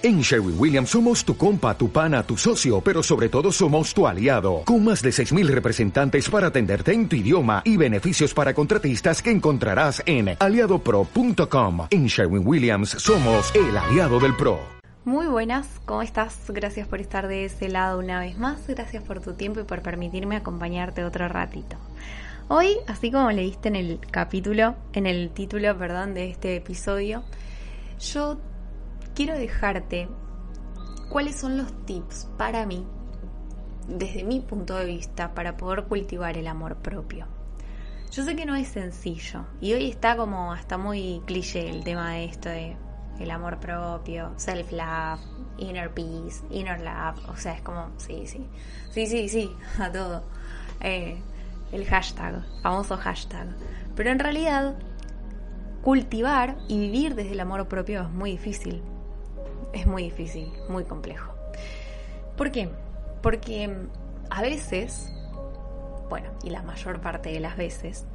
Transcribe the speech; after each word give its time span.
En 0.00 0.20
Sherwin 0.20 0.54
Williams 0.56 0.90
somos 0.90 1.24
tu 1.24 1.36
compa, 1.36 1.76
tu 1.76 1.90
pana, 1.90 2.22
tu 2.22 2.36
socio, 2.36 2.80
pero 2.80 3.02
sobre 3.02 3.28
todo 3.28 3.50
somos 3.50 3.92
tu 3.92 4.06
aliado, 4.06 4.62
con 4.64 4.84
más 4.84 5.02
de 5.02 5.10
6.000 5.10 5.48
representantes 5.48 6.30
para 6.30 6.46
atenderte 6.46 6.92
en 6.92 7.08
tu 7.08 7.16
idioma 7.16 7.62
y 7.64 7.76
beneficios 7.76 8.32
para 8.32 8.54
contratistas 8.54 9.20
que 9.20 9.32
encontrarás 9.32 10.00
en 10.06 10.36
aliadopro.com. 10.38 11.88
En 11.90 12.06
Sherwin 12.06 12.46
Williams 12.46 12.90
somos 12.90 13.52
el 13.56 13.76
aliado 13.76 14.20
del 14.20 14.36
PRO. 14.36 14.60
Muy 15.04 15.26
buenas, 15.26 15.66
¿cómo 15.84 16.02
estás? 16.02 16.44
Gracias 16.46 16.86
por 16.86 17.00
estar 17.00 17.26
de 17.26 17.46
ese 17.46 17.68
lado 17.68 17.98
una 17.98 18.20
vez 18.20 18.38
más, 18.38 18.68
gracias 18.68 19.02
por 19.02 19.20
tu 19.20 19.32
tiempo 19.32 19.58
y 19.58 19.64
por 19.64 19.82
permitirme 19.82 20.36
acompañarte 20.36 21.02
otro 21.02 21.26
ratito. 21.26 21.76
Hoy, 22.46 22.76
así 22.86 23.10
como 23.10 23.32
leíste 23.32 23.66
en 23.66 23.74
el 23.74 23.98
capítulo, 24.12 24.76
en 24.92 25.08
el 25.08 25.30
título, 25.30 25.76
perdón, 25.76 26.14
de 26.14 26.30
este 26.30 26.54
episodio, 26.54 27.24
yo 27.98 28.38
quiero 29.18 29.36
dejarte 29.36 30.08
cuáles 31.08 31.34
son 31.34 31.58
los 31.58 31.72
tips 31.86 32.30
para 32.36 32.64
mí, 32.66 32.86
desde 33.88 34.22
mi 34.22 34.38
punto 34.38 34.76
de 34.76 34.84
vista, 34.84 35.34
para 35.34 35.56
poder 35.56 35.86
cultivar 35.86 36.38
el 36.38 36.46
amor 36.46 36.76
propio. 36.76 37.26
Yo 38.12 38.22
sé 38.22 38.36
que 38.36 38.46
no 38.46 38.54
es 38.54 38.68
sencillo 38.68 39.44
y 39.60 39.72
hoy 39.72 39.90
está 39.90 40.16
como 40.16 40.52
hasta 40.52 40.78
muy 40.78 41.20
cliché 41.26 41.68
el 41.68 41.82
tema 41.82 42.12
de 42.12 42.26
esto 42.26 42.48
de 42.48 42.76
el 43.18 43.30
amor 43.32 43.58
propio, 43.58 44.34
self-love, 44.36 45.18
inner 45.56 45.92
peace, 45.92 46.44
inner 46.50 46.78
love, 46.78 47.28
o 47.28 47.36
sea, 47.36 47.54
es 47.54 47.62
como, 47.62 47.90
sí, 47.96 48.24
sí, 48.24 48.46
sí, 48.92 49.08
sí, 49.08 49.28
sí, 49.28 49.50
a 49.80 49.90
todo. 49.90 50.22
Eh, 50.80 51.20
el 51.72 51.84
hashtag, 51.86 52.44
famoso 52.62 52.96
hashtag. 52.96 53.48
Pero 53.96 54.10
en 54.10 54.20
realidad, 54.20 54.76
cultivar 55.82 56.56
y 56.68 56.78
vivir 56.78 57.16
desde 57.16 57.32
el 57.32 57.40
amor 57.40 57.66
propio 57.66 58.02
es 58.02 58.10
muy 58.10 58.30
difícil 58.30 58.80
es 59.72 59.86
muy 59.86 60.04
difícil, 60.04 60.52
muy 60.68 60.84
complejo. 60.84 61.32
¿Por 62.36 62.50
qué? 62.50 62.70
Porque 63.22 63.74
a 64.30 64.42
veces, 64.42 65.12
bueno, 66.08 66.30
y 66.42 66.50
la 66.50 66.62
mayor 66.62 67.00
parte 67.00 67.30
de 67.30 67.40
las 67.40 67.56
veces, 67.56 68.06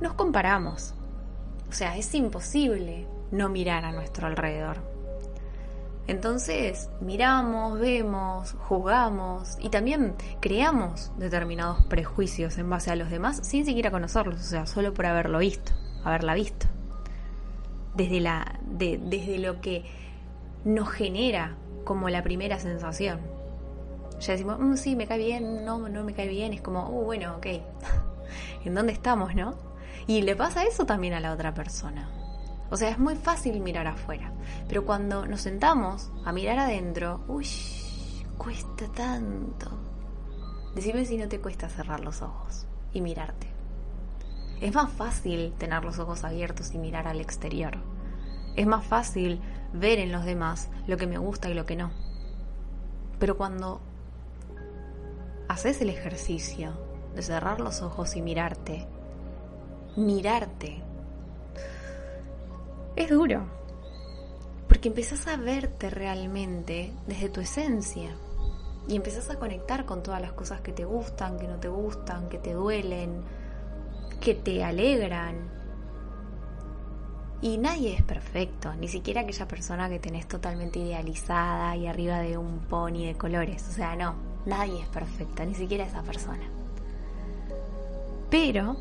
nos 0.00 0.14
comparamos. 0.14 0.94
O 1.68 1.72
sea, 1.72 1.96
es 1.96 2.14
imposible 2.14 3.06
no 3.30 3.48
mirar 3.48 3.84
a 3.84 3.92
nuestro 3.92 4.26
alrededor. 4.26 4.78
Entonces, 6.06 6.90
miramos, 7.00 7.78
vemos, 7.78 8.56
juzgamos 8.58 9.56
y 9.60 9.68
también 9.68 10.14
creamos 10.40 11.12
determinados 11.16 11.84
prejuicios 11.84 12.58
en 12.58 12.68
base 12.68 12.90
a 12.90 12.96
los 12.96 13.10
demás 13.10 13.40
sin 13.46 13.64
siquiera 13.64 13.92
conocerlos, 13.92 14.40
o 14.40 14.44
sea, 14.44 14.66
solo 14.66 14.92
por 14.92 15.06
haberlo 15.06 15.38
visto, 15.38 15.72
haberla 16.02 16.34
visto. 16.34 16.66
Desde, 17.94 18.20
la, 18.20 18.58
desde 18.66 19.38
lo 19.38 19.60
que 19.60 19.84
nos 20.64 20.88
genera 20.90 21.56
como 21.84 22.08
la 22.08 22.22
primera 22.22 22.58
sensación. 22.58 23.20
Ya 24.20 24.32
decimos, 24.32 24.58
mm, 24.58 24.76
sí, 24.76 24.96
me 24.96 25.06
cae 25.06 25.18
bien, 25.18 25.64
no, 25.64 25.88
no 25.88 26.04
me 26.04 26.12
cae 26.12 26.28
bien, 26.28 26.52
es 26.52 26.60
como, 26.60 26.88
uh, 26.88 27.04
bueno, 27.04 27.36
ok, 27.36 27.46
¿en 28.64 28.74
dónde 28.74 28.92
estamos, 28.92 29.34
no? 29.34 29.54
Y 30.06 30.22
le 30.22 30.36
pasa 30.36 30.64
eso 30.64 30.84
también 30.84 31.14
a 31.14 31.20
la 31.20 31.32
otra 31.32 31.54
persona. 31.54 32.10
O 32.70 32.76
sea, 32.76 32.90
es 32.90 32.98
muy 32.98 33.16
fácil 33.16 33.60
mirar 33.60 33.86
afuera, 33.86 34.32
pero 34.68 34.84
cuando 34.84 35.26
nos 35.26 35.40
sentamos 35.40 36.10
a 36.24 36.32
mirar 36.32 36.58
adentro, 36.58 37.24
uy, 37.26 37.46
cuesta 38.38 38.86
tanto. 38.94 39.70
Decime 40.74 41.04
si 41.04 41.16
no 41.16 41.28
te 41.28 41.40
cuesta 41.40 41.68
cerrar 41.68 42.00
los 42.00 42.22
ojos 42.22 42.66
y 42.92 43.00
mirarte. 43.00 43.48
Es 44.60 44.74
más 44.74 44.92
fácil 44.92 45.52
tener 45.58 45.82
los 45.84 45.98
ojos 45.98 46.22
abiertos 46.22 46.72
y 46.74 46.78
mirar 46.78 47.08
al 47.08 47.20
exterior. 47.20 47.78
Es 48.56 48.66
más 48.66 48.84
fácil 48.84 49.40
ver 49.72 49.98
en 49.98 50.12
los 50.12 50.24
demás 50.24 50.68
lo 50.86 50.96
que 50.96 51.06
me 51.06 51.18
gusta 51.18 51.48
y 51.48 51.54
lo 51.54 51.66
que 51.66 51.76
no. 51.76 51.90
Pero 53.18 53.36
cuando 53.36 53.80
haces 55.48 55.80
el 55.80 55.90
ejercicio 55.90 56.72
de 57.14 57.22
cerrar 57.22 57.60
los 57.60 57.82
ojos 57.82 58.16
y 58.16 58.22
mirarte, 58.22 58.86
mirarte, 59.96 60.82
es 62.96 63.10
duro. 63.10 63.44
Porque 64.68 64.88
empezás 64.88 65.26
a 65.26 65.36
verte 65.36 65.90
realmente 65.90 66.92
desde 67.06 67.28
tu 67.28 67.40
esencia. 67.40 68.10
Y 68.88 68.96
empezás 68.96 69.30
a 69.30 69.38
conectar 69.38 69.84
con 69.84 70.02
todas 70.02 70.20
las 70.20 70.32
cosas 70.32 70.60
que 70.60 70.72
te 70.72 70.84
gustan, 70.84 71.38
que 71.38 71.46
no 71.46 71.56
te 71.58 71.68
gustan, 71.68 72.28
que 72.28 72.38
te 72.38 72.54
duelen, 72.54 73.22
que 74.20 74.34
te 74.34 74.64
alegran, 74.64 75.59
y 77.42 77.56
nadie 77.56 77.94
es 77.94 78.02
perfecto, 78.02 78.74
ni 78.74 78.86
siquiera 78.86 79.22
aquella 79.22 79.48
persona 79.48 79.88
que 79.88 79.98
tenés 79.98 80.28
totalmente 80.28 80.78
idealizada 80.78 81.74
y 81.74 81.86
arriba 81.86 82.18
de 82.18 82.36
un 82.36 82.58
pony 82.58 83.06
de 83.06 83.14
colores. 83.16 83.66
O 83.68 83.72
sea, 83.72 83.96
no, 83.96 84.14
nadie 84.44 84.82
es 84.82 84.88
perfecto, 84.88 85.44
ni 85.44 85.54
siquiera 85.54 85.84
esa 85.84 86.02
persona. 86.02 86.44
Pero 88.28 88.76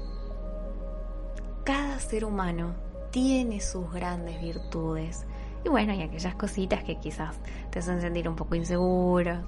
cada 1.63 1.99
ser 1.99 2.25
humano 2.25 2.75
tiene 3.11 3.61
sus 3.61 3.89
grandes 3.93 4.41
virtudes. 4.41 5.25
Y 5.63 5.69
bueno, 5.69 5.93
hay 5.93 6.01
aquellas 6.01 6.35
cositas 6.35 6.83
que 6.83 6.99
quizás 6.99 7.35
te 7.69 7.79
hacen 7.79 8.01
sentir 8.01 8.27
un 8.27 8.35
poco 8.35 8.55
inseguro, 8.55 9.41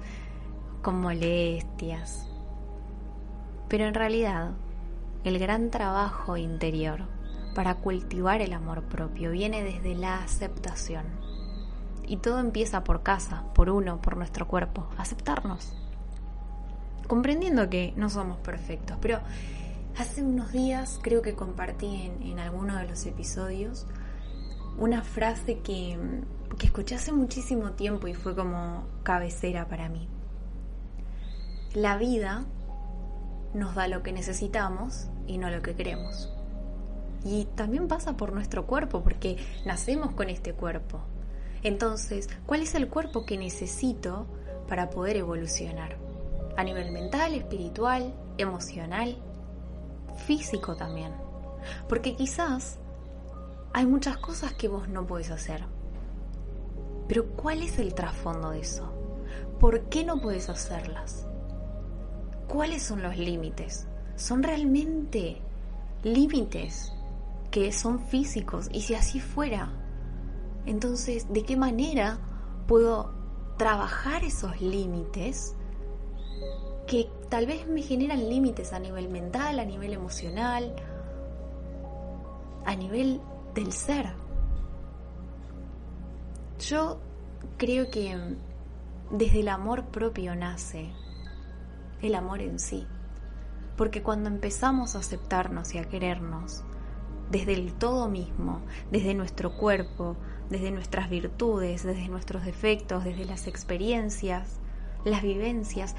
con 0.82 1.00
molestias. 1.00 2.28
Pero 3.68 3.86
en 3.86 3.94
realidad, 3.94 4.52
el 5.24 5.38
gran 5.38 5.70
trabajo 5.70 6.36
interior 6.36 7.17
para 7.58 7.74
cultivar 7.74 8.40
el 8.40 8.52
amor 8.52 8.84
propio, 8.84 9.32
viene 9.32 9.64
desde 9.64 9.96
la 9.96 10.22
aceptación. 10.22 11.04
Y 12.06 12.18
todo 12.18 12.38
empieza 12.38 12.84
por 12.84 13.02
casa, 13.02 13.46
por 13.52 13.68
uno, 13.68 14.00
por 14.00 14.16
nuestro 14.16 14.46
cuerpo, 14.46 14.86
aceptarnos. 14.96 15.72
Comprendiendo 17.08 17.68
que 17.68 17.94
no 17.96 18.10
somos 18.10 18.38
perfectos, 18.38 18.96
pero 19.00 19.18
hace 19.98 20.22
unos 20.22 20.52
días 20.52 21.00
creo 21.02 21.20
que 21.20 21.34
compartí 21.34 22.12
en, 22.20 22.38
alguno 22.38 22.76
de 22.76 22.86
los 22.86 23.04
episodios 23.06 23.88
una 24.78 25.02
frase 25.02 25.58
que, 25.58 25.98
que 26.60 26.66
escuché 26.66 26.94
hace 26.94 27.10
muchísimo 27.10 27.72
tiempo 27.72 28.06
y 28.06 28.14
fue 28.14 28.36
como 28.36 28.86
cabecera 29.02 29.66
para 29.66 29.88
mí. 29.88 30.08
La 31.74 31.96
vida 31.98 32.44
nos 33.52 33.74
da 33.74 33.88
lo 33.88 34.04
que 34.04 34.12
necesitamos 34.12 35.08
y 35.26 35.38
no 35.38 35.50
lo 35.50 35.60
que 35.60 35.74
queremos. 35.74 36.37
Y 37.24 37.46
también 37.56 37.88
pasa 37.88 38.16
por 38.16 38.32
nuestro 38.32 38.66
cuerpo, 38.66 39.02
porque 39.02 39.36
nacemos 39.64 40.12
con 40.12 40.28
este 40.28 40.52
cuerpo. 40.52 41.00
Entonces, 41.62 42.28
¿cuál 42.46 42.62
es 42.62 42.74
el 42.74 42.88
cuerpo 42.88 43.26
que 43.26 43.36
necesito 43.36 44.26
para 44.68 44.90
poder 44.90 45.16
evolucionar? 45.16 45.96
A 46.56 46.64
nivel 46.64 46.92
mental, 46.92 47.34
espiritual, 47.34 48.14
emocional, 48.36 49.16
físico 50.26 50.76
también. 50.76 51.12
Porque 51.88 52.14
quizás 52.14 52.78
hay 53.72 53.86
muchas 53.86 54.16
cosas 54.18 54.54
que 54.54 54.68
vos 54.68 54.88
no 54.88 55.06
podés 55.06 55.30
hacer. 55.30 55.64
Pero 57.08 57.26
¿cuál 57.30 57.62
es 57.62 57.78
el 57.78 57.94
trasfondo 57.94 58.50
de 58.50 58.60
eso? 58.60 58.92
¿Por 59.58 59.88
qué 59.88 60.04
no 60.04 60.20
podés 60.20 60.48
hacerlas? 60.48 61.26
¿Cuáles 62.46 62.82
son 62.82 63.02
los 63.02 63.16
límites? 63.16 63.86
¿Son 64.16 64.42
realmente 64.42 65.40
límites 66.02 66.92
son 67.72 68.00
físicos. 68.00 68.68
Y 68.72 68.82
si 68.82 68.94
así 68.94 69.20
fuera, 69.20 69.72
entonces, 70.66 71.32
¿de 71.32 71.44
qué 71.44 71.56
manera 71.56 72.18
puedo 72.66 73.12
trabajar 73.56 74.24
esos 74.24 74.60
límites 74.60 75.54
que 76.86 77.10
tal 77.28 77.46
vez 77.46 77.66
me 77.66 77.82
generan 77.82 78.28
límites 78.28 78.72
a 78.72 78.78
nivel 78.78 79.08
mental, 79.08 79.58
a 79.58 79.64
nivel 79.64 79.92
emocional, 79.92 80.74
a 82.64 82.74
nivel 82.74 83.20
del 83.54 83.72
ser? 83.72 84.12
Yo 86.58 87.00
creo 87.56 87.90
que 87.90 88.36
desde 89.10 89.40
el 89.40 89.48
amor 89.48 89.86
propio 89.86 90.34
nace 90.34 90.92
el 92.02 92.14
amor 92.14 92.40
en 92.40 92.58
sí. 92.58 92.86
Porque 93.76 94.02
cuando 94.02 94.28
empezamos 94.28 94.96
a 94.96 94.98
aceptarnos 94.98 95.74
y 95.74 95.78
a 95.78 95.84
querernos, 95.84 96.64
desde 97.30 97.54
el 97.54 97.72
todo 97.74 98.08
mismo, 98.08 98.60
desde 98.90 99.14
nuestro 99.14 99.56
cuerpo, 99.56 100.16
desde 100.50 100.70
nuestras 100.70 101.10
virtudes, 101.10 101.82
desde 101.82 102.08
nuestros 102.08 102.44
defectos, 102.44 103.04
desde 103.04 103.24
las 103.24 103.46
experiencias, 103.46 104.58
las 105.04 105.22
vivencias, 105.22 105.94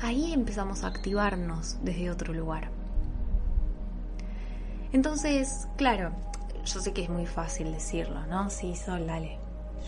ahí 0.00 0.32
empezamos 0.32 0.84
a 0.84 0.88
activarnos 0.88 1.78
desde 1.82 2.10
otro 2.10 2.34
lugar. 2.34 2.70
Entonces, 4.92 5.68
claro, 5.76 6.12
yo 6.64 6.80
sé 6.80 6.92
que 6.92 7.02
es 7.02 7.08
muy 7.08 7.26
fácil 7.26 7.72
decirlo, 7.72 8.26
¿no? 8.26 8.50
Sí, 8.50 8.76
Sol, 8.76 9.06
dale. 9.06 9.38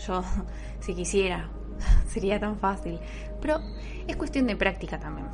Yo, 0.07 0.23
si 0.79 0.95
quisiera, 0.95 1.49
sería 2.07 2.39
tan 2.39 2.57
fácil. 2.57 2.99
Pero 3.41 3.59
es 4.07 4.15
cuestión 4.15 4.47
de 4.47 4.55
práctica 4.55 4.99
también. 4.99 5.27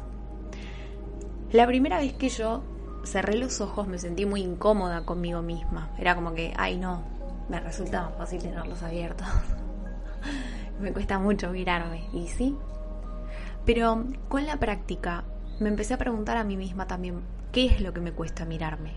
La 1.52 1.66
primera 1.68 1.98
vez 1.98 2.14
que 2.14 2.30
yo 2.30 2.64
cerré 3.04 3.36
los 3.36 3.62
ojos, 3.62 3.88
me 3.88 3.98
sentí 3.98 4.26
muy 4.26 4.42
incómoda 4.42 5.06
conmigo 5.06 5.42
misma. 5.42 5.90
Era 5.98 6.16
como 6.16 6.34
que, 6.34 6.54
ay 6.58 6.78
no, 6.78 7.04
me 7.50 7.60
resulta 7.60 8.04
más 8.04 8.18
fácil 8.18 8.42
tenerlos 8.42 8.84
abiertos. 8.84 9.28
me 10.80 10.94
cuesta 10.94 11.20
mucho 11.20 11.52
mirarme, 11.52 12.08
y 12.14 12.28
sí. 12.28 12.56
Pero 13.66 14.06
con 14.28 14.46
la 14.46 14.58
práctica 14.58 15.24
me 15.60 15.70
empecé 15.70 15.94
a 15.94 15.98
preguntar 15.98 16.38
a 16.38 16.44
mí 16.44 16.58
misma 16.58 16.88
también, 16.88 17.22
¿qué 17.52 17.66
es 17.68 17.82
lo 17.82 17.94
que 17.94 18.02
me 18.02 18.14
cuesta 18.14 18.46
mirarme? 18.46 18.94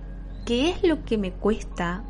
¿Qué 0.47 0.71
es 0.71 0.83
lo 0.83 1.05
que 1.05 1.19
me 1.19 1.33
cuesta 1.33 2.05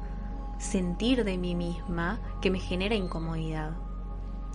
sentir 0.58 1.24
de 1.24 1.38
mí 1.38 1.54
misma 1.54 2.20
que 2.40 2.50
me 2.50 2.60
genera 2.60 2.94
incomodidad? 2.94 3.72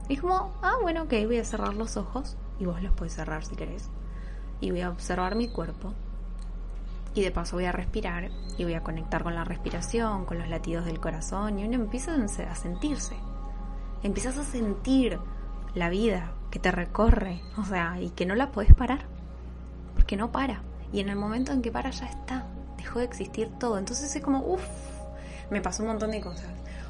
Es 0.07 0.21
como, 0.21 0.53
ah, 0.61 0.77
bueno, 0.81 1.03
ok, 1.03 1.13
voy 1.25 1.37
a 1.37 1.45
cerrar 1.45 1.75
los 1.75 1.97
ojos, 1.97 2.37
y 2.59 2.65
vos 2.65 2.81
los 2.81 2.93
puedes 2.93 3.13
cerrar 3.13 3.45
si 3.45 3.55
querés, 3.55 3.89
y 4.59 4.71
voy 4.71 4.81
a 4.81 4.89
observar 4.89 5.35
mi 5.35 5.49
cuerpo, 5.49 5.93
y 7.19 7.23
de 7.23 7.31
paso 7.31 7.55
voy 7.55 7.65
a 7.65 7.71
respirar, 7.71 8.29
y 8.57 8.63
voy 8.63 8.73
a 8.73 8.83
conectar 8.83 9.23
con 9.23 9.35
la 9.35 9.43
respiración, 9.43 10.25
con 10.25 10.39
los 10.39 10.49
latidos 10.49 10.85
del 10.85 10.99
corazón, 10.99 11.59
y 11.59 11.65
uno 11.65 11.75
empieza 11.75 12.15
a 12.15 12.55
sentirse 12.55 13.15
empiezas 14.03 14.37
a 14.37 14.43
sentir 14.43 15.19
la 15.75 15.89
vida 15.89 16.31
que 16.51 16.59
te 16.59 16.71
recorre, 16.71 17.41
o 17.57 17.63
sea, 17.63 17.99
y 17.99 18.09
que 18.11 18.25
no 18.25 18.35
la 18.35 18.51
puedes 18.51 18.73
parar, 18.73 19.05
porque 19.95 20.17
no 20.17 20.31
para. 20.31 20.61
Y 20.91 20.99
en 20.99 21.09
el 21.09 21.15
momento 21.15 21.51
en 21.51 21.61
que 21.61 21.71
para 21.71 21.91
ya 21.91 22.07
está, 22.07 22.47
dejó 22.77 22.99
de 22.99 23.05
existir 23.05 23.49
todo. 23.59 23.77
Entonces 23.77 24.15
es 24.15 24.23
como, 24.23 24.39
uff, 24.39 24.63
me 25.51 25.61
pasó 25.61 25.83
un 25.83 25.89
montón 25.89 26.11
de 26.11 26.21
cosas. 26.21 26.49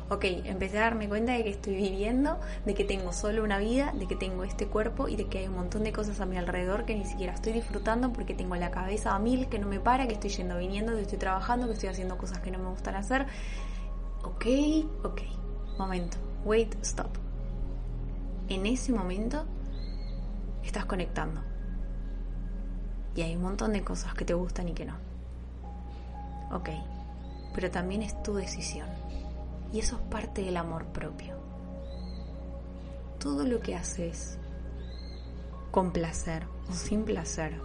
Ok, 0.10 0.26
empecé 0.26 0.80
a 0.80 0.82
darme 0.82 1.08
cuenta 1.08 1.34
de 1.34 1.44
que 1.44 1.52
estoy 1.52 1.76
viviendo, 1.76 2.40
de 2.66 2.74
que 2.74 2.84
tengo 2.84 3.14
solo 3.14 3.44
una 3.44 3.60
vida, 3.60 3.94
de 3.94 4.08
que 4.08 4.16
tengo 4.16 4.44
este 4.44 4.66
cuerpo 4.66 5.08
y 5.08 5.16
de 5.16 5.28
que 5.28 5.40
hay 5.40 5.48
un 5.48 5.56
montón 5.56 5.84
de 5.84 5.94
cosas 5.94 6.20
a 6.20 6.26
mi 6.26 6.38
alrededor 6.38 6.86
que 6.86 6.96
ni 6.96 7.06
siquiera 7.06 7.34
estoy 7.34 7.54
disfrutando 7.54 8.12
porque 8.12 8.34
tengo 8.34 8.56
la 8.56 8.72
cabeza 8.72 9.14
a 9.14 9.20
mil, 9.20 9.50
que 9.50 9.60
no 9.60 9.68
me 9.68 9.80
para, 9.80 10.08
que 10.08 10.14
estoy 10.14 10.32
yendo, 10.32 10.58
viniendo, 10.58 10.96
que 10.96 11.02
estoy 11.02 11.20
trabajando, 11.20 11.68
que 11.68 11.74
estoy 11.74 11.90
haciendo 11.90 12.18
cosas 12.18 12.40
que 12.40 12.50
no 12.50 12.58
me 12.58 12.70
gustan 12.70 12.96
hacer. 12.96 13.28
Ok, 14.24 14.46
ok, 15.04 15.22
momento 15.78 16.18
wait, 16.44 16.76
stop. 16.84 17.10
En 18.48 18.66
ese 18.66 18.92
momento 18.92 19.46
estás 20.64 20.86
conectando. 20.86 21.42
Y 23.16 23.22
hay 23.22 23.36
un 23.36 23.42
montón 23.42 23.74
de 23.74 23.84
cosas 23.84 24.14
que 24.14 24.26
te 24.26 24.34
gustan 24.34 24.70
y 24.70 24.74
que 24.74 24.86
no. 24.86 24.96
Ok, 26.52 26.70
pero 27.54 27.70
también 27.70 28.02
es 28.02 28.22
tu 28.24 28.34
decisión. 28.34 28.88
Y 29.72 29.80
eso 29.80 29.96
es 29.98 30.02
parte 30.04 30.44
del 30.44 30.58
amor 30.58 30.86
propio. 30.88 31.36
Todo 33.20 33.46
lo 33.46 33.60
que 33.60 33.76
haces 33.76 34.38
con 35.72 35.92
placer 35.92 36.46
o 36.70 36.74
sin 36.74 37.04
placer, 37.04 37.60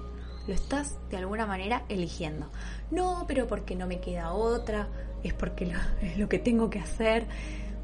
lo 0.47 0.53
estás 0.53 0.97
de 1.11 1.17
alguna 1.17 1.47
manera 1.47 1.85
eligiendo. 1.89 2.51
No, 2.91 3.25
pero 3.27 3.47
porque 3.47 3.77
no 3.77 3.87
me 3.87 4.01
queda 4.01 4.33
otra, 4.33 4.89
es 5.23 5.33
porque 5.33 5.73
es 6.03 6.19
lo 6.19 6.29
que 6.29 6.39
tengo 6.39 6.69
que 6.71 6.81
hacer. 6.81 7.27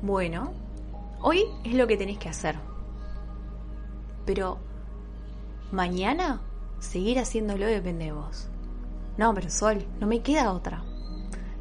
Bueno, 0.03 0.53
Hoy 1.23 1.45
es 1.65 1.75
lo 1.75 1.87
que 1.87 1.99
tenés 1.99 2.19
que 2.19 2.31
hacer. 2.31 2.57
Pero 4.25 4.59
mañana 5.71 6.41
seguir 6.79 7.19
haciéndolo 7.19 7.67
depende 7.67 8.07
de 8.07 8.13
vos. 8.13 8.49
No, 9.19 9.35
pero 9.35 9.51
Sol, 9.51 9.85
no 10.01 10.07
me 10.07 10.23
queda 10.23 10.51
otra. 10.53 10.83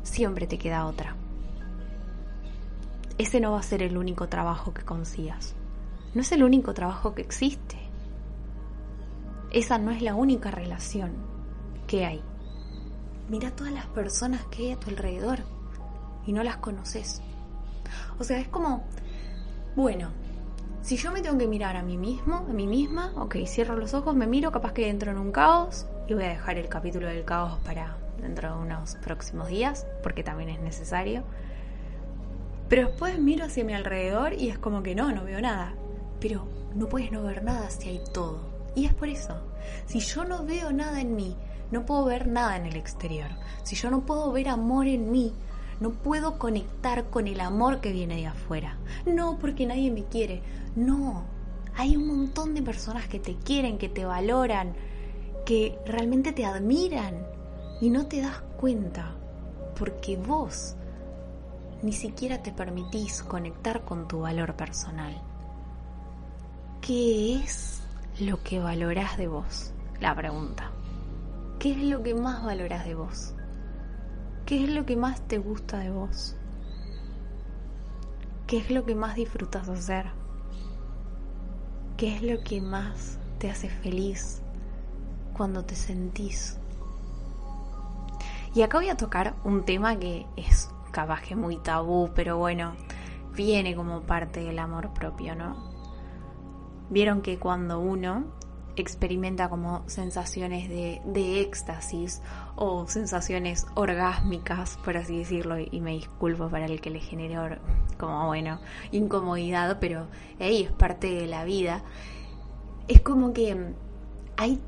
Siempre 0.02 0.48
te 0.48 0.58
queda 0.58 0.86
otra. 0.86 1.18
Ese 3.20 3.40
no 3.40 3.52
va 3.52 3.60
a 3.60 3.64
ser 3.64 3.84
el 3.84 3.98
único 3.98 4.28
trabajo 4.28 4.74
que 4.74 4.82
consigas. 4.82 5.54
No 6.16 6.22
es 6.22 6.32
el 6.32 6.44
único 6.44 6.74
trabajo 6.74 7.14
que 7.14 7.22
existe. 7.22 7.78
Esa 9.52 9.78
no 9.78 9.92
es 9.92 10.02
la 10.02 10.16
única 10.16 10.50
relación 10.50 11.12
que 11.86 12.06
hay. 12.06 12.24
Mira 13.30 13.52
todas 13.56 13.74
las 13.74 13.86
personas 13.86 14.44
que 14.46 14.64
hay 14.64 14.72
a 14.72 14.80
tu 14.80 14.90
alrededor 14.90 15.40
y 16.26 16.34
no 16.34 16.44
las 16.44 16.58
conoces. 16.58 17.22
O 18.18 18.24
sea, 18.24 18.40
es 18.40 18.48
como 18.48 18.84
bueno, 19.76 20.10
si 20.82 20.98
yo 20.98 21.12
me 21.12 21.22
tengo 21.22 21.38
que 21.38 21.48
mirar 21.48 21.78
a 21.78 21.84
mí 21.84 21.96
mismo, 21.96 22.36
a 22.38 22.54
mí 22.54 22.68
misma, 22.68 23.14
ok, 23.16 23.38
cierro 23.46 23.78
los 23.78 23.94
ojos, 23.94 24.16
me 24.16 24.28
miro, 24.28 24.52
capaz 24.52 24.74
que 24.74 24.90
entro 24.90 25.12
en 25.12 25.18
un 25.18 25.32
caos 25.32 25.86
y 26.08 26.16
voy 26.16 26.24
a 26.24 26.30
dejar 26.30 26.58
el 26.58 26.68
capítulo 26.68 27.08
del 27.08 27.24
caos 27.24 27.60
para 27.64 27.96
dentro 28.20 28.56
de 28.56 28.62
unos 28.62 28.96
próximos 28.96 29.48
días, 29.48 29.86
porque 30.04 30.24
también 30.24 30.50
es 30.50 30.60
necesario. 30.60 31.24
Pero 32.70 32.88
después 32.88 33.20
miro 33.20 33.46
hacia 33.46 33.66
mi 33.66 33.74
alrededor 33.74 34.34
y 34.34 34.50
es 34.50 34.60
como 34.60 34.84
que 34.84 34.94
no, 34.94 35.12
no 35.12 35.24
veo 35.24 35.42
nada. 35.42 35.74
Pero 36.20 36.48
no 36.76 36.88
puedes 36.88 37.12
no 37.12 37.24
ver 37.24 37.44
nada 37.44 37.70
si 37.72 37.90
hay 37.90 38.02
todo. 38.14 38.40
Y 38.76 38.86
es 38.86 38.94
por 38.94 39.10
eso. 39.10 39.42
Si 39.88 40.00
yo 40.00 40.24
no 40.24 40.46
veo 40.46 40.72
nada 40.72 41.02
en 41.02 41.16
mí, 41.16 41.36
no 41.72 41.86
puedo 41.86 42.06
ver 42.06 42.28
nada 42.28 42.58
en 42.58 42.68
el 42.68 42.76
exterior. 42.76 43.30
Si 43.64 43.76
yo 43.76 43.90
no 43.90 44.06
puedo 44.06 44.32
ver 44.32 44.50
amor 44.50 44.88
en 44.88 45.12
mí, 45.12 45.34
no 45.80 45.92
puedo 45.92 46.38
conectar 46.38 47.10
con 47.10 47.28
el 47.28 47.40
amor 47.40 47.82
que 47.82 47.92
viene 47.92 48.18
de 48.18 48.28
afuera. 48.28 48.78
No 49.06 49.40
porque 49.40 49.66
nadie 49.66 49.90
me 49.90 50.04
quiere, 50.04 50.44
no. 50.76 51.26
Hay 51.76 51.96
un 51.96 52.08
montón 52.08 52.54
de 52.54 52.62
personas 52.62 53.08
que 53.08 53.20
te 53.20 53.36
quieren, 53.36 53.78
que 53.78 53.90
te 53.90 54.06
valoran, 54.06 54.74
que 55.46 55.78
realmente 55.86 56.34
te 56.34 56.46
admiran 56.46 57.26
y 57.82 57.90
no 57.90 58.06
te 58.06 58.22
das 58.22 58.42
cuenta 58.58 59.16
porque 59.78 60.18
vos 60.18 60.76
ni 61.82 61.94
siquiera 61.94 62.42
te 62.44 62.52
permitís 62.52 63.24
conectar 63.24 63.86
con 63.86 64.08
tu 64.08 64.22
valor 64.22 64.56
personal. 64.56 65.22
¿Qué 66.82 67.36
es 67.36 67.82
lo 68.20 68.44
que 68.44 68.60
valorás 68.60 69.18
de 69.18 69.28
vos? 69.28 69.74
La 70.00 70.16
pregunta. 70.16 70.72
¿Qué 71.60 71.72
es 71.72 71.84
lo 71.84 72.04
que 72.04 72.16
más 72.16 72.44
valorás 72.44 72.86
de 72.86 72.96
vos? 72.96 73.34
¿Qué 74.46 74.64
es 74.64 74.70
lo 74.70 74.86
que 74.86 74.96
más 74.96 75.22
te 75.28 75.38
gusta 75.38 75.80
de 75.80 75.92
vos? 75.92 76.36
¿Qué 78.48 78.58
es 78.58 78.72
lo 78.72 78.86
que 78.86 78.96
más 78.96 79.16
disfrutas 79.16 79.70
hacer? 79.70 80.08
¿Qué 81.98 82.16
es 82.16 82.24
lo 82.24 82.44
que 82.44 82.62
más 82.62 83.20
te 83.38 83.52
hace 83.52 83.70
feliz 83.70 84.42
cuando 85.38 85.64
te 85.64 85.76
sentís? 85.76 86.58
Y 88.56 88.64
acá 88.64 88.80
voy 88.80 88.90
a 88.90 88.98
tocar 88.98 89.36
un 89.44 89.64
tema 89.66 90.00
que 90.00 90.26
es 90.36 90.70
capaz 90.90 91.22
muy 91.36 91.58
tabú, 91.58 92.12
pero 92.14 92.38
bueno, 92.38 92.76
viene 93.36 93.76
como 93.76 94.02
parte 94.02 94.42
del 94.42 94.60
amor 94.60 94.94
propio, 94.94 95.36
¿no? 95.36 95.70
Vieron 96.90 97.22
que 97.22 97.38
cuando 97.38 97.80
uno 97.80 98.26
experimenta 98.76 99.50
como 99.50 99.84
sensaciones 99.88 100.70
de, 100.70 101.02
de, 101.06 101.42
éxtasis 101.42 102.22
o 102.56 102.88
sensaciones 102.88 103.68
orgásmicas, 103.76 104.78
por 104.84 104.98
así 104.98 105.18
decirlo, 105.18 105.58
y 105.60 105.82
me 105.82 105.92
disculpo 105.92 106.50
para 106.50 106.66
el 106.66 106.80
que 106.82 106.90
le 106.90 107.00
genere 107.00 107.60
como, 107.98 108.28
bueno, 108.28 108.60
incomodidad, 108.92 109.78
pero 109.80 110.08
ahí 110.40 110.64
es 110.64 110.72
parte 110.72 111.08
de 111.14 111.28
la 111.28 111.44
vida. 111.44 111.84
Es 112.88 113.02
como 113.02 113.34
que 113.34 113.74
hay, 114.38 114.60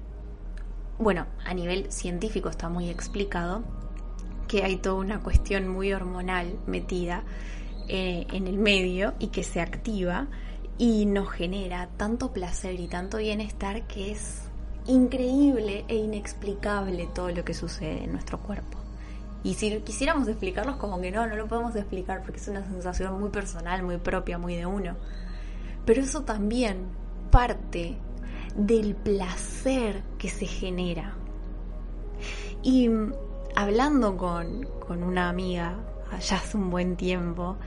bueno, 0.99 1.25
a 1.45 1.53
nivel 1.53 1.91
científico 1.91 2.49
está 2.49 2.69
muy 2.69 2.89
explicado 2.89 3.63
que 4.51 4.65
hay 4.65 4.75
toda 4.75 4.95
una 4.95 5.21
cuestión 5.21 5.69
muy 5.69 5.93
hormonal 5.93 6.59
metida 6.67 7.23
eh, 7.87 8.27
en 8.33 8.47
el 8.47 8.57
medio 8.57 9.13
y 9.17 9.27
que 9.27 9.43
se 9.43 9.61
activa 9.61 10.27
y 10.77 11.05
nos 11.05 11.29
genera 11.29 11.87
tanto 11.95 12.33
placer 12.33 12.77
y 12.77 12.89
tanto 12.89 13.19
bienestar 13.19 13.87
que 13.87 14.11
es 14.11 14.41
increíble 14.87 15.85
e 15.87 15.95
inexplicable 15.95 17.07
todo 17.15 17.29
lo 17.29 17.45
que 17.45 17.53
sucede 17.53 18.03
en 18.03 18.11
nuestro 18.11 18.39
cuerpo. 18.41 18.77
Y 19.41 19.53
si 19.53 19.79
quisiéramos 19.79 20.27
explicarlos 20.27 20.75
como 20.75 20.99
que 20.99 21.11
no, 21.11 21.25
no 21.27 21.37
lo 21.37 21.47
podemos 21.47 21.73
explicar 21.77 22.21
porque 22.21 22.41
es 22.41 22.47
una 22.49 22.65
sensación 22.65 23.17
muy 23.21 23.29
personal, 23.29 23.83
muy 23.83 23.99
propia, 23.99 24.37
muy 24.37 24.57
de 24.57 24.65
uno. 24.65 24.97
Pero 25.85 26.01
eso 26.01 26.23
también 26.23 26.87
parte 27.31 27.95
del 28.57 28.95
placer 28.95 30.03
que 30.17 30.27
se 30.27 30.45
genera. 30.45 31.13
Y 32.61 32.89
hablando 33.55 34.17
con, 34.17 34.67
con 34.85 35.03
una 35.03 35.29
amiga 35.29 35.77
allá 36.11 36.37
hace 36.37 36.57
un 36.57 36.69
buen 36.69 36.95
tiempo, 36.95 37.57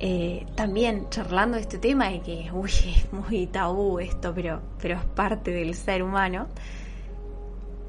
eh, 0.00 0.46
también 0.54 1.08
charlando 1.10 1.56
de 1.56 1.62
este 1.62 1.78
tema 1.78 2.08
de 2.08 2.20
que 2.20 2.50
uy, 2.52 2.70
es 2.96 3.12
muy 3.12 3.46
tabú 3.46 3.98
esto, 3.98 4.32
pero, 4.34 4.60
pero 4.80 4.96
es 4.96 5.04
parte 5.04 5.50
del 5.50 5.74
ser 5.74 6.02
humano, 6.02 6.46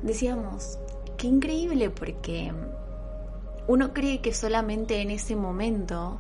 decíamos, 0.02 0.80
qué 1.18 1.28
increíble 1.28 1.90
porque 1.90 2.52
uno 3.68 3.94
cree 3.94 4.22
que 4.22 4.34
solamente 4.34 5.02
en 5.02 5.12
ese 5.12 5.36
momento 5.36 6.20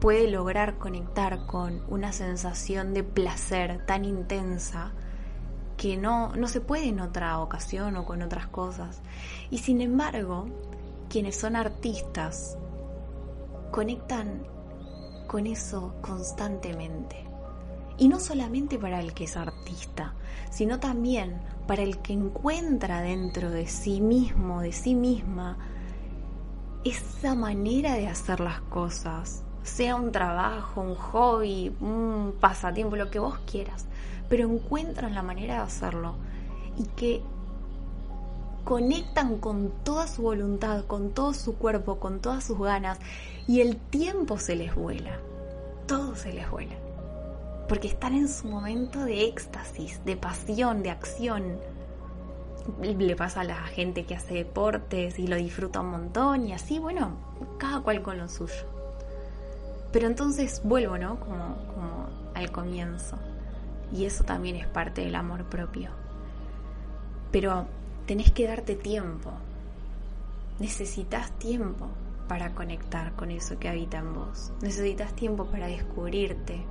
puede 0.00 0.30
lograr 0.30 0.78
conectar 0.78 1.46
con 1.46 1.82
una 1.88 2.12
sensación 2.12 2.94
de 2.94 3.04
placer 3.04 3.84
tan 3.86 4.06
intensa 4.06 4.92
que 5.80 5.96
no, 5.96 6.36
no 6.36 6.46
se 6.46 6.60
puede 6.60 6.88
en 6.88 7.00
otra 7.00 7.40
ocasión 7.40 7.96
o 7.96 8.04
con 8.04 8.20
otras 8.20 8.46
cosas. 8.48 9.00
Y 9.50 9.56
sin 9.56 9.80
embargo, 9.80 10.46
quienes 11.08 11.40
son 11.40 11.56
artistas 11.56 12.58
conectan 13.70 14.42
con 15.26 15.46
eso 15.46 15.94
constantemente. 16.02 17.24
Y 17.96 18.08
no 18.08 18.20
solamente 18.20 18.78
para 18.78 19.00
el 19.00 19.14
que 19.14 19.24
es 19.24 19.38
artista, 19.38 20.12
sino 20.50 20.80
también 20.80 21.40
para 21.66 21.80
el 21.82 21.96
que 22.02 22.12
encuentra 22.12 23.00
dentro 23.00 23.50
de 23.50 23.66
sí 23.66 24.02
mismo, 24.02 24.60
de 24.60 24.72
sí 24.72 24.94
misma, 24.94 25.56
esa 26.84 27.34
manera 27.34 27.94
de 27.94 28.06
hacer 28.06 28.40
las 28.40 28.60
cosas 28.60 29.44
sea 29.62 29.96
un 29.96 30.12
trabajo, 30.12 30.80
un 30.80 30.94
hobby, 30.94 31.74
un 31.80 32.34
pasatiempo, 32.40 32.96
lo 32.96 33.10
que 33.10 33.18
vos 33.18 33.38
quieras, 33.50 33.86
pero 34.28 34.48
encuentran 34.48 35.14
la 35.14 35.22
manera 35.22 35.54
de 35.54 35.60
hacerlo 35.60 36.14
y 36.78 36.84
que 36.96 37.22
conectan 38.64 39.38
con 39.38 39.70
toda 39.84 40.06
su 40.06 40.22
voluntad, 40.22 40.84
con 40.84 41.10
todo 41.10 41.34
su 41.34 41.56
cuerpo, 41.56 41.98
con 41.98 42.20
todas 42.20 42.44
sus 42.44 42.58
ganas 42.58 42.98
y 43.46 43.60
el 43.60 43.76
tiempo 43.76 44.38
se 44.38 44.56
les 44.56 44.74
vuela, 44.74 45.18
todo 45.86 46.14
se 46.14 46.32
les 46.32 46.50
vuela, 46.50 46.74
porque 47.68 47.88
están 47.88 48.14
en 48.14 48.28
su 48.28 48.48
momento 48.48 49.04
de 49.04 49.26
éxtasis, 49.26 50.04
de 50.04 50.16
pasión, 50.16 50.82
de 50.82 50.90
acción. 50.90 51.58
Le 52.80 53.16
pasa 53.16 53.40
a 53.40 53.44
la 53.44 53.56
gente 53.56 54.04
que 54.04 54.14
hace 54.14 54.34
deportes 54.34 55.18
y 55.18 55.26
lo 55.26 55.36
disfruta 55.36 55.80
un 55.80 55.90
montón 55.90 56.46
y 56.46 56.52
así, 56.52 56.78
bueno, 56.78 57.16
cada 57.58 57.80
cual 57.80 58.02
con 58.02 58.18
lo 58.18 58.28
suyo. 58.28 58.79
Pero 59.92 60.06
entonces 60.06 60.60
vuelvo, 60.64 60.98
¿no? 60.98 61.18
Como, 61.20 61.56
como 61.74 62.08
al 62.34 62.50
comienzo. 62.50 63.18
Y 63.92 64.04
eso 64.04 64.24
también 64.24 64.56
es 64.56 64.66
parte 64.66 65.02
del 65.02 65.14
amor 65.14 65.44
propio. 65.46 65.90
Pero 67.32 67.66
tenés 68.06 68.30
que 68.30 68.46
darte 68.46 68.74
tiempo. 68.76 69.32
Necesitas 70.58 71.30
tiempo 71.38 71.88
para 72.28 72.54
conectar 72.54 73.12
con 73.14 73.30
eso 73.32 73.58
que 73.58 73.68
habita 73.68 73.98
en 73.98 74.14
vos. 74.14 74.52
Necesitas 74.60 75.14
tiempo 75.14 75.46
para 75.46 75.66
descubrirte, 75.66 76.64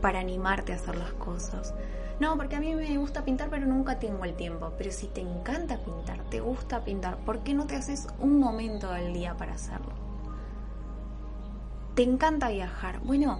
para 0.00 0.20
animarte 0.20 0.72
a 0.72 0.76
hacer 0.76 0.96
las 0.96 1.12
cosas. 1.14 1.74
No, 2.18 2.36
porque 2.36 2.56
a 2.56 2.60
mí 2.60 2.74
me 2.74 2.96
gusta 2.98 3.24
pintar, 3.24 3.50
pero 3.50 3.66
nunca 3.66 3.98
tengo 3.98 4.24
el 4.24 4.34
tiempo. 4.34 4.72
Pero 4.78 4.92
si 4.92 5.08
te 5.08 5.20
encanta 5.20 5.76
pintar, 5.78 6.22
te 6.30 6.40
gusta 6.40 6.84
pintar, 6.84 7.18
¿por 7.18 7.40
qué 7.40 7.52
no 7.52 7.66
te 7.66 7.76
haces 7.76 8.06
un 8.20 8.38
momento 8.38 8.90
del 8.92 9.12
día 9.12 9.36
para 9.36 9.54
hacerlo? 9.54 9.81
¿Te 11.94 12.02
encanta 12.02 12.48
viajar? 12.48 13.00
Bueno, 13.00 13.38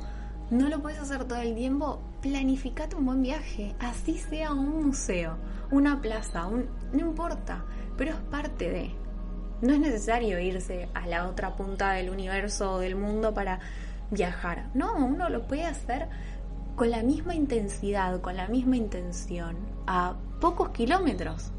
no 0.51 0.69
lo 0.69 0.83
puedes 0.83 0.99
hacer 0.99 1.25
todo 1.25 1.41
el 1.41 1.55
tiempo, 1.55 2.03
planificate 2.21 2.95
un 2.97 3.07
buen 3.07 3.23
viaje, 3.23 3.75
así 3.81 4.19
sea 4.19 4.53
un 4.53 4.85
museo, 4.85 5.39
una 5.71 6.03
plaza, 6.03 6.47
un, 6.47 6.67
no 6.93 7.01
importa, 7.01 7.65
pero 7.97 8.11
es 8.11 8.19
parte 8.19 8.71
de. 8.71 8.91
No 9.63 9.73
es 9.73 9.81
necesario 9.81 10.39
irse 10.39 10.91
a 10.93 11.07
la 11.07 11.29
otra 11.29 11.57
punta 11.57 11.93
del 11.93 12.11
universo 12.11 12.75
o 12.75 12.79
del 12.79 12.95
mundo 12.95 13.33
para 13.33 13.61
viajar. 14.11 14.69
No, 14.75 14.97
uno 14.97 15.31
lo 15.31 15.47
puede 15.47 15.65
hacer 15.65 16.11
con 16.77 16.91
la 16.91 17.03
misma 17.03 17.35
intensidad, 17.35 18.21
con 18.21 18.37
la 18.37 18.49
misma 18.49 18.77
intención, 18.77 19.57
a 19.87 20.17
pocos 20.41 20.71
kilómetros. 20.71 21.53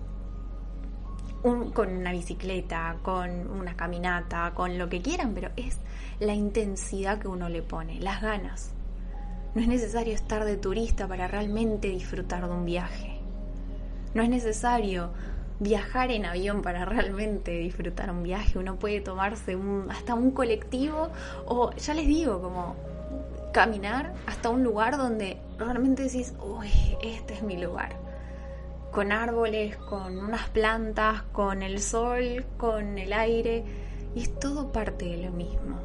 Con 1.44 1.98
una 1.98 2.14
bicicleta, 2.14 2.96
con 3.02 3.30
una 3.52 3.76
caminata, 3.76 4.54
con 4.56 4.78
lo 4.78 4.88
que 4.88 5.02
quieran, 5.02 5.34
pero 5.34 5.50
es 5.58 5.78
la 6.20 6.34
intensidad 6.34 7.20
que 7.20 7.28
uno 7.28 7.50
le 7.50 7.62
pone, 7.62 8.00
las 8.00 8.22
ganas. 8.22 8.72
No 9.54 9.62
es 9.62 9.68
necesario 9.68 10.14
estar 10.14 10.46
de 10.46 10.56
turista 10.56 11.08
para 11.08 11.28
realmente 11.28 11.90
disfrutar 11.90 12.48
de 12.48 12.54
un 12.54 12.66
viaje. 12.66 13.20
No 14.14 14.24
es 14.24 14.30
necesario 14.30 15.10
viajar 15.60 16.12
en 16.12 16.26
avión 16.26 16.62
para 16.62 16.86
realmente 16.86 17.52
disfrutar 17.52 18.10
un 18.10 18.24
viaje. 18.24 18.58
Uno 18.58 18.78
puede 18.78 19.02
tomarse 19.02 19.58
hasta 19.90 20.14
un 20.16 20.32
colectivo 20.32 21.10
o, 21.46 21.72
ya 21.76 21.94
les 21.94 22.08
digo, 22.08 22.42
como 22.42 22.76
caminar 23.52 24.14
hasta 24.26 24.50
un 24.50 24.64
lugar 24.64 24.98
donde 24.98 25.38
realmente 25.58 26.04
decís, 26.04 26.34
uy, 26.42 26.70
este 27.04 27.34
es 27.34 27.44
mi 27.44 27.62
lugar. 27.62 28.03
Con 28.94 29.12
árboles, 29.12 29.76
con 29.78 30.18
unas 30.18 30.50
plantas, 30.50 31.24
con 31.32 31.64
el 31.64 31.82
sol, 31.82 32.46
con 32.58 32.98
el 32.98 33.12
aire. 33.12 33.64
Y 34.16 34.22
es 34.24 34.40
todo 34.40 34.72
parte 34.72 35.06
de 35.06 35.18
lo 35.18 35.32
mismo. 35.32 35.80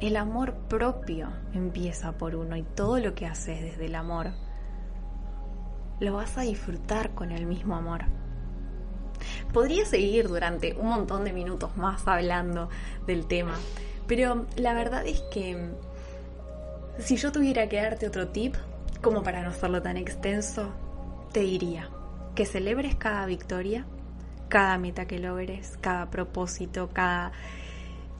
El 0.00 0.16
amor 0.16 0.54
propio 0.68 1.28
empieza 1.54 2.12
por 2.12 2.36
uno 2.36 2.56
y 2.56 2.62
todo 2.62 2.98
lo 2.98 3.14
que 3.14 3.26
haces 3.26 3.62
desde 3.62 3.86
el 3.86 3.94
amor 3.94 4.32
lo 6.00 6.14
vas 6.14 6.36
a 6.36 6.42
disfrutar 6.42 7.14
con 7.14 7.30
el 7.30 7.46
mismo 7.46 7.76
amor. 7.76 8.02
Podría 9.52 9.86
seguir 9.86 10.28
durante 10.28 10.74
un 10.74 10.88
montón 10.88 11.24
de 11.24 11.32
minutos 11.32 11.76
más 11.76 12.06
hablando 12.06 12.68
del 13.06 13.26
tema, 13.26 13.54
pero 14.06 14.46
la 14.56 14.74
verdad 14.74 15.06
es 15.06 15.22
que 15.32 15.70
si 16.98 17.16
yo 17.16 17.32
tuviera 17.32 17.68
que 17.68 17.80
darte 17.80 18.06
otro 18.06 18.28
tip, 18.28 18.54
como 19.04 19.22
para 19.22 19.42
no 19.42 19.50
hacerlo 19.50 19.82
tan 19.82 19.98
extenso, 19.98 20.72
te 21.30 21.40
diría 21.40 21.90
que 22.34 22.46
celebres 22.46 22.94
cada 22.94 23.26
victoria, 23.26 23.84
cada 24.48 24.78
meta 24.78 25.06
que 25.06 25.18
logres, 25.18 25.76
cada 25.82 26.10
propósito, 26.10 26.88
cada, 26.90 27.30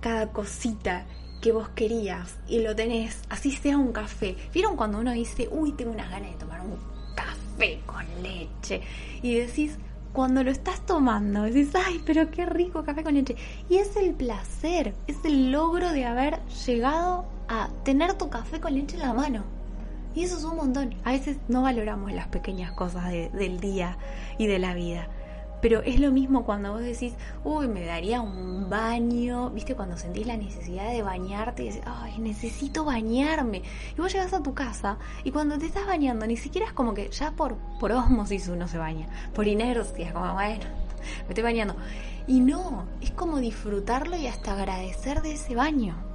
cada 0.00 0.30
cosita 0.30 1.06
que 1.40 1.52
vos 1.52 1.70
querías 1.70 2.36
y 2.46 2.60
lo 2.60 2.76
tenés, 2.76 3.22
así 3.30 3.50
sea 3.50 3.78
un 3.78 3.92
café. 3.92 4.36
¿Vieron 4.52 4.76
cuando 4.76 4.98
uno 4.98 5.12
dice, 5.12 5.48
uy, 5.50 5.72
tengo 5.72 5.90
unas 5.90 6.10
ganas 6.10 6.32
de 6.32 6.36
tomar 6.36 6.60
un 6.60 6.76
café 7.16 7.80
con 7.86 8.04
leche? 8.22 8.82
Y 9.22 9.36
decís, 9.36 9.78
cuando 10.12 10.44
lo 10.44 10.50
estás 10.50 10.84
tomando, 10.84 11.44
decís, 11.44 11.70
ay, 11.74 12.02
pero 12.04 12.30
qué 12.30 12.44
rico 12.44 12.84
café 12.84 13.02
con 13.02 13.14
leche. 13.14 13.36
Y 13.70 13.76
es 13.76 13.96
el 13.96 14.12
placer, 14.12 14.94
es 15.06 15.16
el 15.24 15.50
logro 15.50 15.92
de 15.92 16.04
haber 16.04 16.44
llegado 16.66 17.24
a 17.48 17.70
tener 17.84 18.12
tu 18.18 18.28
café 18.28 18.60
con 18.60 18.74
leche 18.74 18.96
en 18.96 19.02
la 19.02 19.14
mano. 19.14 19.53
Y 20.14 20.23
eso 20.23 20.38
es 20.38 20.44
un 20.44 20.56
montón. 20.56 20.94
A 21.04 21.12
veces 21.12 21.38
no 21.49 21.62
valoramos 21.62 22.12
las 22.12 22.28
pequeñas 22.28 22.73
cosas 22.73 23.11
del 23.11 23.61
día 23.61 23.99
y 24.38 24.47
de 24.47 24.59
la 24.59 24.75
vida. 24.75 25.09
Pero 25.61 25.83
es 25.83 25.99
lo 25.99 26.12
mismo 26.12 26.44
cuando 26.44 26.73
vos 26.73 26.83
decís, 26.83 27.14
uy, 27.42 27.68
me 27.68 27.87
daría 27.87 28.21
un 28.21 28.68
baño, 28.68 29.49
viste, 29.49 29.75
cuando 29.75 29.97
sentís 29.97 30.26
la 30.26 30.37
necesidad 30.37 30.90
de 30.90 31.02
bañarte 31.02 31.62
y 31.62 31.68
decís, 31.68 31.83
ay, 31.87 32.18
necesito 32.18 32.85
bañarme. 32.85 33.62
Y 33.97 34.00
vos 34.00 34.12
llegas 34.12 34.35
a 34.35 34.42
tu 34.42 34.52
casa 34.52 34.99
y 35.25 35.30
cuando 35.30 35.59
te 35.59 35.64
estás 35.64 35.87
bañando, 35.87 36.26
ni 36.26 36.37
siquiera 36.37 36.66
es 36.66 36.75
como 36.75 36.92
que 36.92 37.09
ya 37.09 37.30
por, 37.33 37.56
por 37.80 37.92
osmosis 37.92 38.49
uno 38.49 38.68
se 38.68 38.76
baña, 38.76 39.09
por 39.35 39.49
inercia, 39.49 40.12
como, 40.12 40.35
bueno, 40.35 40.64
me 41.23 41.28
estoy 41.30 41.42
bañando. 41.42 41.76
Y 42.26 42.40
no, 42.40 42.85
es 43.00 43.11
como 43.12 43.38
disfrutarlo 43.38 44.16
y 44.16 44.26
hasta 44.26 44.52
agradecer 44.52 45.23
de 45.23 45.33
ese 45.33 45.54
baño 45.54 46.13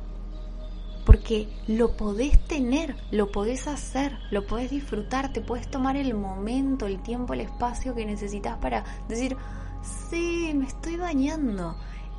porque 1.09 1.49
lo 1.65 1.97
podés 1.97 2.39
tener, 2.45 2.95
lo 3.09 3.31
podés 3.31 3.67
hacer, 3.67 4.19
lo 4.29 4.45
podés 4.45 4.69
disfrutar, 4.69 5.33
te 5.33 5.41
puedes 5.41 5.67
tomar 5.67 5.97
el 5.97 6.13
momento, 6.13 6.85
el 6.85 7.01
tiempo, 7.01 7.33
el 7.33 7.41
espacio 7.41 7.95
que 7.95 8.05
necesitas 8.05 8.59
para 8.59 8.83
decir, 9.07 9.35
sí, 9.81 10.51
me 10.53 10.67
estoy 10.67 10.97
bañando. 10.97 11.75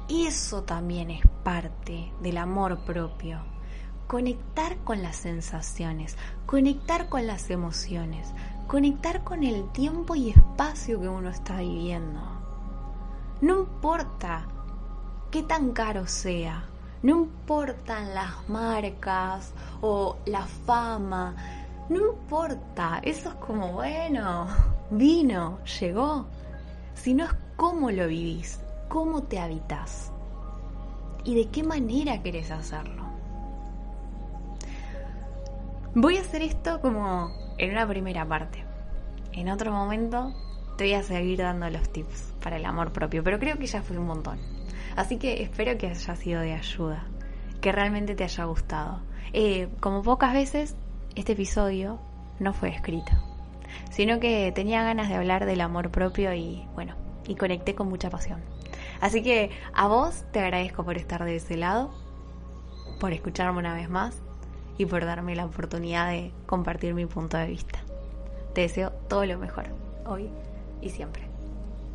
Eso 0.09 0.65
también 0.65 1.13
es 1.13 1.23
parte 1.45 2.13
del 2.21 2.37
amor 2.37 2.85
propio. 2.85 3.39
Conectar 4.09 4.77
con 4.79 5.05
las 5.05 5.15
sensaciones, 5.15 6.17
conectar 6.45 7.09
con 7.09 7.29
las 7.29 7.49
emociones, 7.49 8.27
conectar 8.67 9.23
con 9.23 9.45
el 9.45 9.71
tiempo 9.71 10.17
y 10.17 10.31
espacio 10.31 11.01
que 11.01 11.09
uno 11.09 11.31
está 11.31 11.59
viviendo. 11.59 12.21
No 13.41 13.61
importa 13.61 14.49
qué 15.31 15.45
tan 15.45 15.71
caro 15.71 16.09
sea, 16.09 16.70
no 17.03 17.23
importan 17.23 18.15
las 18.15 18.49
marcas 18.49 19.53
o 19.81 20.19
la 20.27 20.47
fama, 20.47 21.35
no 21.89 22.13
importa, 22.13 23.01
eso 23.03 23.31
es 23.31 23.35
como, 23.37 23.73
bueno, 23.73 24.47
vino, 24.91 25.59
llegó, 25.81 26.27
sino 26.95 27.25
es 27.25 27.33
cómo 27.57 27.91
lo 27.91 28.07
vivís, 28.07 28.61
cómo 28.89 29.23
te 29.23 29.39
habitas 29.39 30.13
y 31.25 31.35
de 31.35 31.49
qué 31.49 31.63
manera 31.63 32.23
querés 32.23 32.51
hacerlo. 32.51 33.05
Voy 35.95 36.19
a 36.19 36.21
hacer 36.21 36.43
esto 36.43 36.81
como 36.81 37.33
en 37.59 37.73
una 37.73 37.87
primera 37.87 38.25
parte. 38.25 38.65
En 39.33 39.49
otro 39.49 39.73
momento 39.73 40.33
te 40.77 40.85
voy 40.85 40.95
a 40.95 41.03
seguir 41.03 41.39
dando 41.39 41.69
los 41.71 41.89
tips 41.91 42.35
para 42.41 42.57
el 42.57 42.65
amor 42.65 42.93
propio, 42.93 43.25
pero 43.25 43.39
creo 43.39 43.59
que 43.59 43.67
ya 43.67 43.83
fue 43.83 43.99
un 43.99 44.07
montón. 44.07 44.39
Así 44.97 45.19
que 45.19 45.43
espero 45.43 45.77
que 45.79 45.89
haya 45.89 46.17
sido 46.17 46.41
de 46.41 46.55
ayuda, 46.55 47.07
que 47.61 47.73
realmente 47.73 48.15
te 48.15 48.25
haya 48.25 48.45
gustado. 48.45 49.01
Eh, 49.33 49.69
como 49.81 50.03
pocas 50.03 50.33
veces, 50.33 50.77
este 51.15 51.33
episodio 51.33 51.99
no 52.39 52.53
fue 52.53 52.71
escrito, 52.71 53.13
sino 53.91 54.21
que 54.21 54.53
tenía 54.53 54.83
ganas 54.83 55.09
de 55.09 55.15
hablar 55.15 55.47
del 55.47 55.61
amor 55.61 55.91
propio 55.91 56.33
y 56.35 56.67
bueno, 56.75 56.95
y 57.27 57.35
conecté 57.37 57.75
con 57.75 57.89
mucha 57.89 58.11
pasión. 58.11 58.41
Así 59.01 59.23
que 59.23 59.51
a 59.73 59.87
vos 59.87 60.25
te 60.33 60.41
agradezco 60.41 60.85
por 60.85 60.97
estar 60.97 61.25
de 61.25 61.37
ese 61.37 61.57
lado, 61.57 61.93
por 62.99 63.13
escucharme 63.13 63.59
una 63.59 63.75
vez 63.75 63.89
más 63.89 64.17
y 64.79 64.87
por 64.87 65.05
darme 65.05 65.35
la 65.35 65.47
oportunidad 65.47 66.11
de 66.11 66.33
compartir 66.47 66.95
mi 66.95 67.07
punto 67.07 67.37
de 67.37 67.47
vista. 67.47 67.81
Te 68.55 68.63
deseo 68.63 68.91
todo 69.09 69.25
lo 69.27 69.39
mejor, 69.39 69.67
hoy 70.07 70.29
y 70.81 70.91
siempre. 70.91 71.30